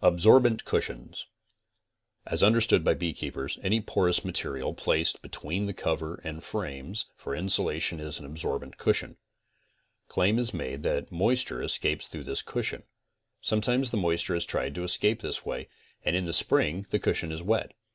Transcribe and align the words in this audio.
ABSORBENT 0.00 0.64
CUSHIONS 0.64 1.26
As 2.24 2.42
understood 2.42 2.82
by 2.82 2.94
beekeepers 2.94 3.58
any 3.62 3.78
porous 3.82 4.24
material 4.24 4.72
placed 4.72 5.20
be 5.20 5.28
tween 5.28 5.66
the 5.66 5.74
cover 5.74 6.18
and 6.24 6.42
frames 6.42 7.04
for 7.14 7.34
insulation 7.34 8.00
is 8.00 8.18
an 8.18 8.24
absorbent 8.24 8.78
cush 8.78 9.02
ion. 9.04 9.18
'Claim 10.08 10.38
is 10.38 10.54
made 10.54 10.82
that 10.84 11.12
moisture 11.12 11.60
escapes 11.60 12.06
through 12.06 12.24
this 12.24 12.40
cushion. 12.40 12.84
Sometimes 13.42 13.90
the 13.90 13.98
moisture 13.98 14.32
has 14.32 14.46
tried 14.46 14.74
to 14.76 14.82
escape 14.82 15.20
this 15.20 15.44
way 15.44 15.68
and 16.06 16.16
in 16.16 16.24
the 16.24 16.32
spring 16.32 16.86
the 16.88 16.98
cushion 16.98 17.30
is 17.30 17.42
wet. 17.42 17.74